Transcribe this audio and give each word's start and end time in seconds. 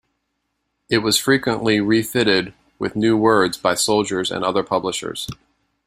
It 0.89 0.97
was 1.03 1.19
frequently 1.19 1.79
refitted 1.79 2.55
with 2.79 2.95
new 2.95 3.15
words 3.15 3.55
by 3.55 3.75
soldiers 3.75 4.31
and 4.31 4.43
other 4.43 4.63
publishers. 4.63 5.27